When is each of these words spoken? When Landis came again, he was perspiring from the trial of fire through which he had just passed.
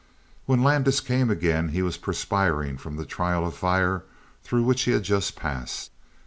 When 0.47 0.63
Landis 0.63 0.99
came 0.99 1.29
again, 1.29 1.69
he 1.69 1.83
was 1.83 1.95
perspiring 1.95 2.77
from 2.79 2.95
the 2.97 3.05
trial 3.05 3.45
of 3.45 3.55
fire 3.55 4.03
through 4.41 4.63
which 4.63 4.81
he 4.89 4.93
had 4.93 5.03
just 5.03 5.35
passed. 5.35 5.91